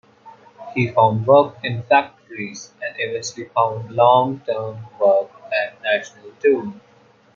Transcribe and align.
He 0.73 0.87
found 0.87 1.27
work 1.27 1.57
in 1.63 1.83
factories, 1.83 2.73
and 2.81 2.95
eventually 2.97 3.49
found 3.49 3.91
long-term 3.91 4.83
work 4.99 5.29
at 5.53 5.79
National 5.83 6.31
Tool. 6.39 6.73